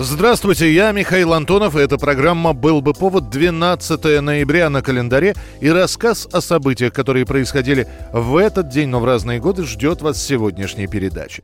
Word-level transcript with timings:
Здравствуйте, 0.00 0.72
я 0.72 0.92
Михаил 0.92 1.34
Антонов, 1.34 1.74
и 1.74 1.80
эта 1.80 1.98
программа 1.98 2.52
«Был 2.52 2.80
бы 2.80 2.92
повод» 2.92 3.30
12 3.30 4.22
ноября 4.22 4.70
на 4.70 4.80
календаре, 4.80 5.34
и 5.60 5.68
рассказ 5.68 6.28
о 6.30 6.40
событиях, 6.40 6.92
которые 6.92 7.26
происходили 7.26 7.88
в 8.12 8.36
этот 8.36 8.68
день, 8.68 8.90
но 8.90 9.00
в 9.00 9.04
разные 9.04 9.40
годы, 9.40 9.64
ждет 9.64 10.00
вас 10.00 10.18
в 10.18 10.22
сегодняшней 10.24 10.86
передаче. 10.86 11.42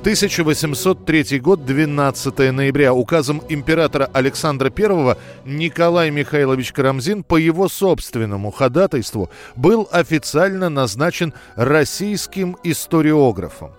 1803 0.00 1.38
год, 1.38 1.64
12 1.64 2.52
ноября, 2.52 2.92
указом 2.92 3.40
императора 3.48 4.10
Александра 4.12 4.68
I 4.76 5.16
Николай 5.44 6.10
Михайлович 6.10 6.72
Карамзин 6.72 7.22
по 7.22 7.36
его 7.36 7.68
собственному 7.68 8.50
ходатайству 8.50 9.30
был 9.54 9.88
официально 9.92 10.68
назначен 10.68 11.32
российским 11.54 12.56
историографом. 12.64 13.70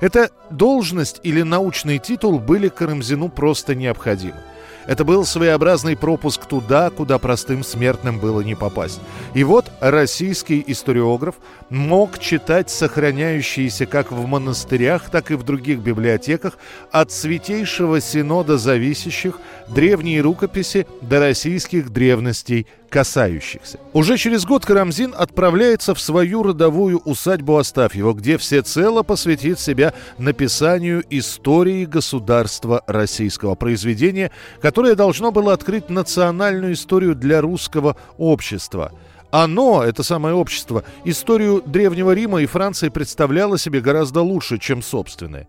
Эта 0.00 0.30
должность 0.50 1.20
или 1.22 1.42
научный 1.42 1.98
титул 1.98 2.38
были 2.38 2.68
Карамзину 2.68 3.28
просто 3.28 3.74
необходимы. 3.74 4.40
Это 4.86 5.04
был 5.04 5.24
своеобразный 5.24 5.96
пропуск 5.96 6.44
туда, 6.44 6.90
куда 6.90 7.18
простым 7.18 7.64
смертным 7.64 8.18
было 8.18 8.42
не 8.42 8.54
попасть. 8.54 9.00
И 9.32 9.42
вот 9.42 9.70
российский 9.80 10.62
историограф 10.66 11.36
мог 11.70 12.18
читать 12.18 12.70
сохраняющиеся 12.70 13.86
как 13.86 14.12
в 14.12 14.26
монастырях, 14.26 15.10
так 15.10 15.30
и 15.30 15.34
в 15.34 15.42
других 15.42 15.78
библиотеках 15.78 16.58
от 16.90 17.12
Святейшего 17.12 18.00
Синода 18.00 18.58
зависящих 18.58 19.38
древние 19.68 20.20
рукописи 20.20 20.86
до 21.00 21.18
российских 21.20 21.90
древностей 21.90 22.66
касающихся. 22.94 23.80
Уже 23.92 24.16
через 24.16 24.44
год 24.44 24.64
Карамзин 24.64 25.16
отправляется 25.18 25.96
в 25.96 26.00
свою 26.00 26.44
родовую 26.44 26.98
усадьбу 26.98 27.58
Астафьева, 27.58 28.12
где 28.12 28.38
всецело 28.38 29.02
посвятит 29.02 29.58
себя 29.58 29.94
написанию 30.16 31.02
истории 31.10 31.86
государства 31.86 32.84
российского 32.86 33.56
произведения, 33.56 34.30
которое 34.62 34.94
должно 34.94 35.32
было 35.32 35.52
открыть 35.52 35.90
национальную 35.90 36.74
историю 36.74 37.16
для 37.16 37.40
русского 37.40 37.96
общества. 38.16 38.92
Оно, 39.32 39.82
это 39.82 40.04
самое 40.04 40.36
общество, 40.36 40.84
историю 41.04 41.64
Древнего 41.66 42.12
Рима 42.12 42.42
и 42.42 42.46
Франции 42.46 42.90
представляло 42.90 43.58
себе 43.58 43.80
гораздо 43.80 44.20
лучше, 44.20 44.58
чем 44.58 44.82
собственное. 44.82 45.48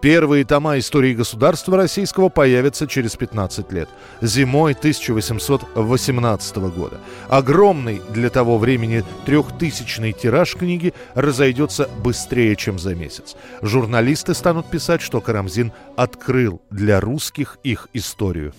Первые 0.00 0.44
тома 0.44 0.78
истории 0.78 1.14
государства 1.14 1.76
российского 1.76 2.28
появятся 2.28 2.86
через 2.86 3.16
15 3.16 3.72
лет, 3.72 3.88
зимой 4.20 4.72
1818 4.72 6.56
года. 6.56 7.00
Огромный 7.28 8.02
для 8.10 8.28
того 8.28 8.58
времени 8.58 9.02
трехтысячный 9.24 10.12
тираж 10.12 10.54
книги 10.56 10.92
разойдется 11.14 11.88
быстрее, 12.02 12.54
чем 12.56 12.78
за 12.78 12.94
месяц. 12.94 13.34
Журналисты 13.62 14.34
станут 14.34 14.70
писать, 14.70 15.00
что 15.00 15.20
Карамзин 15.20 15.72
открыл 15.96 16.60
для 16.70 17.00
русских 17.00 17.58
их 17.62 17.88
историю. 17.94 18.52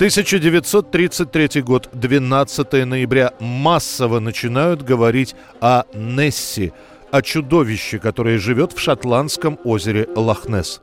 1933 0.00 1.60
год, 1.60 1.90
12 1.92 2.72
ноября. 2.86 3.34
Массово 3.38 4.18
начинают 4.18 4.80
говорить 4.80 5.34
о 5.60 5.84
Несси, 5.92 6.72
о 7.10 7.22
чудовище, 7.22 7.98
которое 7.98 8.38
живет 8.38 8.72
в 8.72 8.78
шотландском 8.78 9.58
озере 9.64 10.08
Лохнес. 10.14 10.82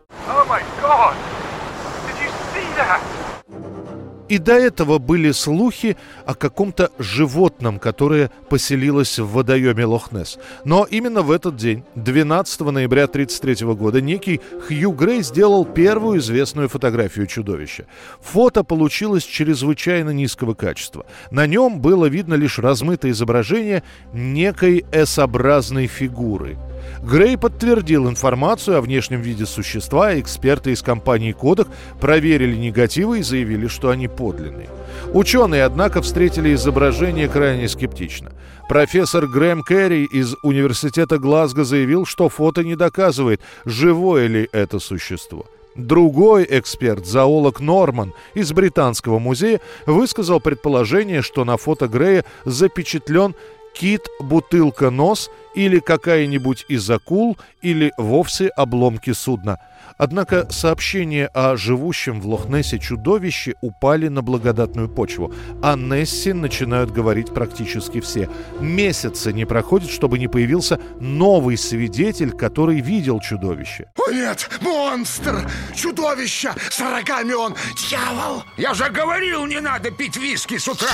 И 4.30 4.40
до 4.40 4.54
этого 4.54 4.98
были 4.98 5.32
слухи 5.32 5.96
о 6.26 6.36
каком-то 6.36 6.92
животном, 7.00 7.80
которое 7.80 8.30
поселилось 8.50 9.20
в 9.20 9.32
водоеме 9.32 9.86
Лохнес. 9.86 10.38
Но 10.66 10.86
именно 10.90 11.22
в 11.22 11.32
этот 11.32 11.56
день, 11.56 11.84
12 11.96 12.60
ноября 12.62 13.06
1933 13.06 13.74
года, 13.74 14.02
некий 14.02 14.42
Хью 14.68 14.92
Грей 14.92 15.22
сделал 15.22 15.66
первую 15.66 16.20
известную 16.20 16.68
фотографию 16.68 17.28
чудовища. 17.28 17.86
Фото 18.22 18.64
получилось 18.64 19.24
чрезвычайно 19.24 20.10
низкого 20.10 20.54
качества. 20.54 21.06
На 21.32 21.48
нем 21.48 21.80
было 21.80 22.08
видно 22.08 22.34
лишь 22.34 22.60
размытое 22.60 23.12
изображение 23.12 23.84
некой 24.14 24.86
S-образной 24.92 25.88
фигуры– 25.88 26.58
Грей 27.02 27.38
подтвердил 27.38 28.10
информацию 28.10 28.78
о 28.78 28.82
внешнем 28.82 29.22
виде 29.22 29.46
существа, 29.46 30.20
эксперты 30.20 30.72
из 30.72 30.82
компании 30.82 31.32
«Кодек» 31.32 31.68
проверили 32.00 32.56
негативы 32.56 33.20
и 33.20 33.24
заявили, 33.24 33.68
что 33.68 33.90
они 33.90 34.08
подлинные. 34.08 34.70
Ученые, 35.14 35.64
однако, 35.64 36.02
встретили 36.02 36.54
изображение 36.54 37.28
крайне 37.28 37.68
скептично. 37.68 38.32
Профессор 38.68 39.28
Грэм 39.28 39.64
Керри 39.64 40.04
из 40.04 40.36
Университета 40.44 41.18
Глазго 41.18 41.64
заявил, 41.64 42.06
что 42.06 42.28
фото 42.28 42.64
не 42.64 42.76
доказывает, 42.76 43.42
живое 43.66 44.28
ли 44.28 44.50
это 44.52 44.80
существо. 44.80 45.46
Другой 45.78 46.46
эксперт, 46.50 47.06
зоолог 47.06 47.60
Норман 47.60 48.14
из 48.34 48.52
Британского 48.52 49.20
музея, 49.20 49.62
высказал 49.86 50.40
предположение, 50.40 51.22
что 51.22 51.46
на 51.46 51.56
фото 51.56 51.88
Грея 51.88 52.26
запечатлен 52.46 53.36
кит, 53.78 54.02
бутылка, 54.20 54.90
нос 54.90 55.30
или 55.56 55.80
какая-нибудь 55.80 56.66
из 56.68 56.90
акул, 56.90 57.38
или 57.62 57.92
вовсе 57.98 58.48
обломки 58.48 59.14
судна. 59.14 59.60
Однако 59.98 60.48
сообщения 60.52 61.28
о 61.34 61.58
живущем 61.58 62.22
в 62.22 62.28
Лохнессе 62.28 62.78
чудовище 62.78 63.56
упали 63.62 64.08
на 64.08 64.22
благодатную 64.22 64.90
почву. 64.90 65.34
О 65.64 65.76
Нессе 65.76 66.34
начинают 66.34 66.92
говорить 66.92 67.34
практически 67.34 68.00
все. 68.02 68.30
Месяца 68.60 69.34
не 69.34 69.46
проходит, 69.46 69.90
чтобы 69.90 70.20
не 70.20 70.28
появился 70.28 70.80
новый 71.00 71.58
свидетель, 71.58 72.32
который 72.32 72.80
видел 72.80 73.20
чудовище. 73.20 73.90
О 73.98 74.12
нет, 74.12 74.50
монстр! 74.62 75.50
Чудовище! 75.76 76.54
С 76.70 76.80
рогами 76.80 77.34
он! 77.34 77.56
Дьявол! 77.90 78.44
Я 78.58 78.76
же 78.76 78.90
говорил, 78.90 79.46
не 79.48 79.60
надо 79.60 79.90
пить 79.90 80.18
виски 80.18 80.58
с 80.58 80.68
утра! 80.68 80.92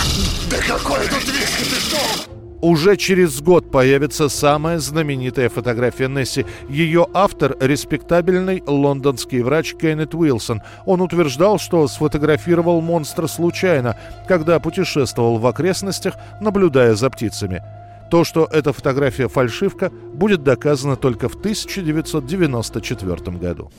Да 0.49 0.57
какой 0.59 1.07
тут 1.07 1.23
виски 1.25 1.63
ты 1.63 1.75
что? 1.75 2.32
Уже 2.63 2.95
через 2.95 3.41
год 3.41 3.71
появится 3.71 4.29
самая 4.29 4.79
знаменитая 4.79 5.49
фотография 5.49 6.07
Несси. 6.07 6.45
Ее 6.69 7.07
автор– 7.13 7.57
респектабельный 7.59 8.63
лондонский 8.65 9.41
врач 9.41 9.75
Кеннет 9.75 10.15
Уилсон. 10.15 10.61
Он 10.85 11.01
утверждал, 11.01 11.59
что 11.59 11.85
сфотографировал 11.89 12.79
монстра 12.79 13.27
случайно, 13.27 13.97
когда 14.29 14.61
путешествовал 14.61 15.39
в 15.39 15.45
окрестностях, 15.45 16.15
наблюдая 16.39 16.95
за 16.95 17.09
птицами. 17.09 17.61
То, 18.09 18.23
что 18.23 18.47
эта 18.49 18.71
фотография 18.71 19.27
фальшивка, 19.27 19.91
будет 20.13 20.43
доказано 20.43 20.95
только 20.95 21.27
в 21.27 21.35
1994 21.35 23.37
году. 23.39 23.71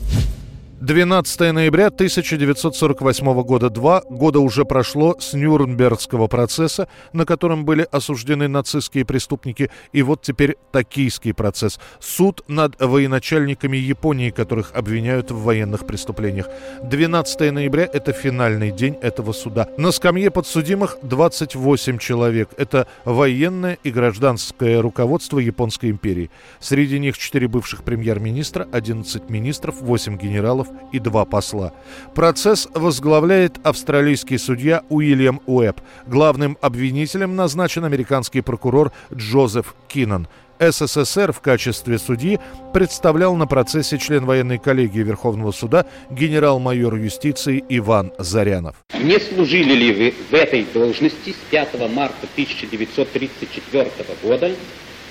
12 0.81 1.53
ноября 1.53 1.87
1948 1.87 3.43
года. 3.43 3.69
Два 3.69 4.01
года 4.09 4.41
уже 4.41 4.65
прошло 4.65 5.15
с 5.17 5.33
Нюрнбергского 5.33 6.27
процесса, 6.27 6.89
на 7.13 7.25
котором 7.25 7.63
были 7.63 7.87
осуждены 7.91 8.49
нацистские 8.49 9.05
преступники. 9.05 9.71
И 9.93 10.01
вот 10.01 10.21
теперь 10.21 10.57
токийский 10.73 11.33
процесс. 11.33 11.79
Суд 12.01 12.43
над 12.49 12.75
военачальниками 12.81 13.77
Японии, 13.77 14.31
которых 14.31 14.73
обвиняют 14.75 15.31
в 15.31 15.43
военных 15.43 15.87
преступлениях. 15.87 16.49
12 16.83 17.53
ноября– 17.53 17.89
это 17.93 18.11
финальный 18.11 18.71
день 18.71 18.97
этого 19.01 19.31
суда. 19.31 19.69
На 19.77 19.91
скамье 19.91 20.29
подсудимых 20.29 20.97
28 21.03 21.99
человек. 21.99 22.49
Это 22.57 22.85
военное 23.05 23.77
и 23.83 23.91
гражданское 23.91 24.81
руководство 24.81 25.39
Японской 25.39 25.89
империи. 25.89 26.29
Среди 26.59 26.99
них 26.99 27.17
4 27.17 27.47
бывших 27.47 27.83
премьер-министра, 27.83 28.67
11 28.73 29.29
министров, 29.29 29.81
8 29.81 30.17
генералов, 30.17 30.64
и 30.91 30.99
два 30.99 31.25
посла. 31.25 31.73
Процесс 32.13 32.67
возглавляет 32.73 33.57
австралийский 33.63 34.37
судья 34.37 34.83
Уильям 34.89 35.41
Уэбб. 35.45 35.81
Главным 36.07 36.57
обвинителем 36.61 37.35
назначен 37.35 37.85
американский 37.85 38.41
прокурор 38.41 38.91
Джозеф 39.13 39.75
Киннон. 39.87 40.27
СССР 40.59 41.33
в 41.33 41.41
качестве 41.41 41.97
судьи 41.97 42.39
представлял 42.73 43.35
на 43.35 43.45
процессе 43.45 43.97
член 43.97 44.25
военной 44.25 44.57
коллегии 44.57 45.03
Верховного 45.03 45.51
суда 45.51 45.85
генерал-майор 46.09 46.95
юстиции 46.95 47.63
Иван 47.69 48.13
Зарянов. 48.17 48.75
Не 48.93 49.19
служили 49.19 49.73
ли 49.73 49.93
вы 49.93 50.13
в 50.29 50.33
этой 50.33 50.65
должности 50.73 51.31
с 51.31 51.51
5 51.51 51.91
марта 51.93 52.27
1934 52.35 53.91
года 54.23 54.51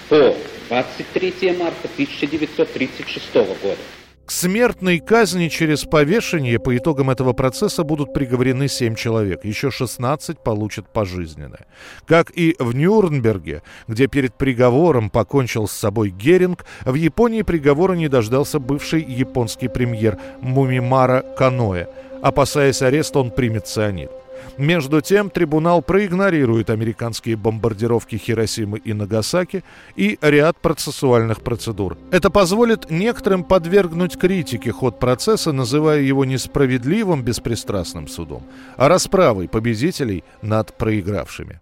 по 0.09 0.35
23 0.69 1.57
марта 1.59 1.89
1936 1.97 3.35
года? 3.35 3.79
К 4.27 4.31
смертной 4.31 5.01
казни 5.01 5.49
через 5.49 5.85
повешение 5.85 6.59
по 6.59 6.75
итогам 6.75 7.11
этого 7.11 7.35
процесса 7.35 7.85
будут 7.85 8.15
приговорены 8.15 8.69
7 8.69 8.95
человек, 8.95 9.45
еще 9.45 9.71
16 9.71 10.39
получат 10.39 10.91
пожизненное. 10.91 11.67
Как 12.07 12.31
и 12.31 12.57
в 12.59 12.75
Нюрнберге, 12.75 13.63
где 13.87 14.07
перед 14.07 14.35
приговором 14.35 15.11
покончил 15.11 15.69
с 15.69 15.73
собой 15.73 16.09
Геринг, 16.09 16.65
в 16.87 16.95
Японии 16.95 17.43
приговора 17.43 17.93
не 17.93 18.09
дождался 18.09 18.59
бывший 18.59 19.05
японский 19.05 19.69
премьер 19.69 20.19
Мумимара 20.41 21.23
Каноэ. 21.37 21.89
Опасаясь 22.23 22.81
ареста, 22.81 23.19
он 23.19 23.31
примет 23.31 23.67
цианид. 23.67 24.11
Между 24.59 25.01
тем, 25.01 25.31
трибунал 25.31 25.83
проигнорирует 25.83 26.71
американские 26.71 27.37
бомбардировки 27.37 28.17
Хиросимы 28.17 28.79
и 28.79 28.93
Нагасаки 28.93 29.65
и 29.97 30.19
ряд 30.21 30.57
процессуальных 30.59 31.41
процедур. 31.43 31.97
Это 32.13 32.31
позволит 32.31 32.91
некоторым 32.91 33.43
подвергнуть 33.43 34.17
критике 34.17 34.71
ход 34.71 35.01
процесса, 35.01 35.53
называя 35.53 36.03
его 36.03 36.25
несправедливым 36.25 37.23
беспристрастным 37.23 38.07
судом, 38.07 38.45
а 38.77 38.89
расправой 38.89 39.49
победителей 39.49 40.23
над 40.41 40.77
проигравшими. 40.77 41.61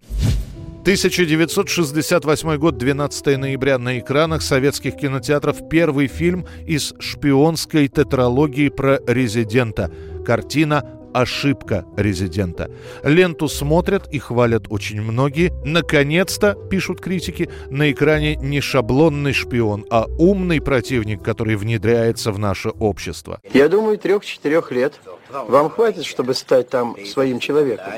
1968 0.82 2.56
год, 2.56 2.76
12 2.76 3.38
ноября 3.38 3.78
на 3.78 4.00
экранах 4.00 4.42
советских 4.42 4.96
кинотеатров 4.96 5.68
первый 5.68 6.08
фильм 6.08 6.44
из 6.66 6.92
шпионской 6.98 7.86
тетралогии 7.86 8.68
про 8.68 8.98
резидента. 9.06 9.92
Картина 10.26 10.84
ошибка 11.12 11.85
резидента. 11.97 12.70
Ленту 13.03 13.49
смотрят 13.49 14.09
и 14.12 14.19
хвалят 14.19 14.64
очень 14.70 15.00
многие. 15.00 15.53
Наконец-то, 15.64 16.55
пишут 16.70 17.00
критики, 17.00 17.50
на 17.70 17.91
экране 17.91 18.37
не 18.37 18.61
шаблонный 18.61 19.32
шпион, 19.32 19.87
а 19.91 20.06
умный 20.19 20.61
противник, 20.61 21.23
который 21.23 21.56
внедряется 21.56 22.32
в 22.32 22.38
наше 22.38 22.70
общество. 22.70 23.41
Я 23.53 23.69
думаю, 23.69 23.99
трех-четырех 23.99 24.73
лет 24.73 24.94
вам 25.31 25.70
хватит, 25.70 26.05
чтобы 26.05 26.35
стать 26.35 26.69
там 26.69 26.97
своим 27.06 27.38
человеком. 27.38 27.93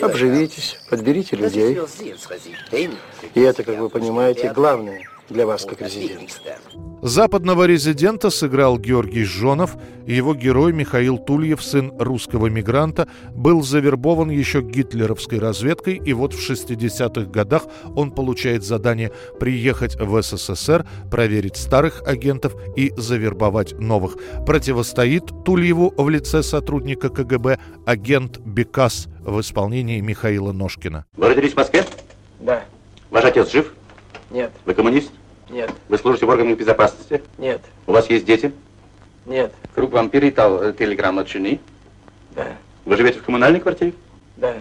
Обживитесь, 0.00 0.78
подберите 0.90 1.36
людей. 1.36 1.78
И 3.34 3.40
это, 3.40 3.62
как 3.64 3.78
вы 3.78 3.88
понимаете, 3.88 4.52
главное– 4.52 5.02
для 5.30 5.46
вас 5.46 5.64
как 5.64 5.82
резидента. 5.82 6.58
Западного 7.00 7.64
резидента 7.64 8.28
сыграл 8.28 8.76
Георгий 8.76 9.22
Жонов, 9.22 9.76
его 10.06 10.34
герой 10.34 10.72
Михаил 10.72 11.18
Тульев, 11.18 11.62
сын 11.62 11.92
русского 11.98 12.48
мигранта, 12.48 13.08
был 13.30 13.62
завербован 13.62 14.30
еще 14.30 14.62
гитлеровской 14.62 15.38
разведкой, 15.38 16.00
и 16.04 16.12
вот 16.12 16.32
в 16.32 16.50
60-х 16.50 17.30
годах 17.30 17.64
он 17.94 18.10
получает 18.10 18.64
задание 18.64 19.12
приехать 19.38 19.96
в 19.96 20.20
СССР, 20.20 20.86
проверить 21.10 21.56
старых 21.56 22.02
агентов 22.06 22.56
и 22.76 22.92
завербовать 22.96 23.78
новых. 23.78 24.16
Противостоит 24.44 25.22
Тульеву 25.44 25.94
в 25.96 26.08
лице 26.08 26.42
сотрудника 26.42 27.10
КГБ 27.10 27.58
агент 27.86 28.38
Бекас 28.38 29.06
в 29.20 29.40
исполнении 29.40 30.00
Михаила 30.00 30.50
Ножкина. 30.50 31.04
Вы 31.16 31.28
родились 31.28 31.52
в 31.52 31.56
Москве? 31.56 31.84
Да. 32.40 32.64
Ваш 33.10 33.24
отец 33.24 33.52
жив? 33.52 33.72
Нет. 34.30 34.52
Вы 34.64 34.74
коммунист? 34.74 35.10
Нет. 35.50 35.72
Вы 35.88 35.98
служите 35.98 36.26
в 36.26 36.28
органах 36.28 36.58
безопасности? 36.58 37.22
Нет. 37.38 37.60
У 37.86 37.92
вас 37.92 38.10
есть 38.10 38.26
дети? 38.26 38.52
Нет. 39.26 39.52
Круг 39.74 39.92
вам 39.92 40.10
передал 40.10 40.62
э, 40.62 40.72
телеграмму 40.72 41.20
от 41.20 41.28
жены? 41.28 41.60
Да. 42.34 42.46
Вы 42.84 42.96
живете 42.96 43.20
в 43.20 43.22
коммунальной 43.22 43.60
квартире? 43.60 43.92
Да. 44.36 44.54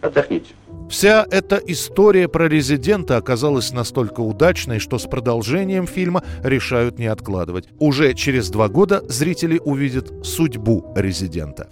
Отдохните. 0.00 0.52
Вся 0.90 1.26
эта 1.30 1.56
история 1.66 2.28
про 2.28 2.46
резидента 2.46 3.16
оказалась 3.16 3.72
настолько 3.72 4.20
удачной, 4.20 4.78
что 4.78 4.98
с 4.98 5.04
продолжением 5.04 5.86
фильма 5.86 6.22
решают 6.42 6.98
не 6.98 7.06
откладывать. 7.06 7.68
Уже 7.78 8.12
через 8.12 8.50
два 8.50 8.68
года 8.68 9.02
зрители 9.08 9.58
увидят 9.64 10.12
судьбу 10.22 10.92
резидента. 10.94 11.70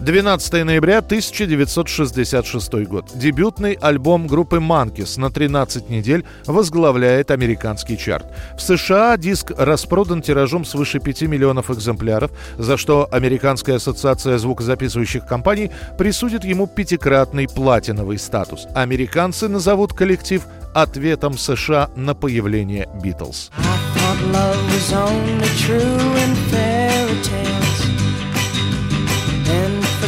12 0.00 0.64
ноября 0.64 0.98
1966 0.98 2.72
год. 2.86 3.10
Дебютный 3.14 3.74
альбом 3.74 4.26
группы 4.26 4.56
Monkeys 4.56 5.18
на 5.18 5.30
13 5.30 5.88
недель 5.88 6.24
возглавляет 6.46 7.30
американский 7.30 7.96
чарт. 7.96 8.26
В 8.56 8.60
США 8.60 9.16
диск 9.16 9.52
распродан 9.56 10.22
тиражом 10.22 10.64
свыше 10.64 11.00
5 11.00 11.22
миллионов 11.22 11.70
экземпляров, 11.70 12.30
за 12.58 12.76
что 12.76 13.08
Американская 13.10 13.76
ассоциация 13.76 14.38
звукозаписывающих 14.38 15.26
компаний 15.26 15.70
присудит 15.98 16.44
ему 16.44 16.66
пятикратный 16.66 17.48
платиновый 17.48 18.18
статус. 18.18 18.66
Американцы 18.74 19.48
назовут 19.48 19.94
коллектив 19.94 20.42
ответом 20.74 21.38
США 21.38 21.90
на 21.96 22.14
появление 22.14 22.88
Битлз. 23.02 23.50
for 25.66 26.06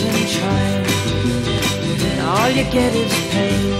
What's 0.00 0.12
the 0.12 0.20
use 0.20 0.34
in 0.34 0.40
trying? 0.40 0.84
All 2.20 2.50
you 2.50 2.64
get 2.70 2.94
is 2.94 3.12
pain. 3.30 3.72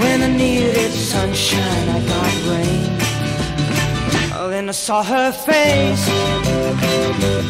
When 0.00 0.22
I 0.22 0.28
needed 0.36 0.92
sunshine, 0.92 1.88
I 1.88 2.00
got 2.12 2.34
rain. 2.50 2.86
Oh, 4.34 4.48
then 4.50 4.68
I 4.68 4.72
saw 4.72 5.02
her 5.04 5.30
face. 5.30 6.06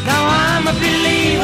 Now 0.05 0.23
I'm 0.27 0.67
a 0.67 0.73
believer, 0.73 1.36